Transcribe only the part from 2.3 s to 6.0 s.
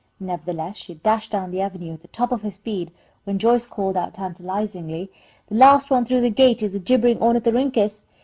of her speed, when Joyce called out, tantalisingly, "The last